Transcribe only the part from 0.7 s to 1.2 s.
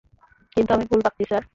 আমি ভুল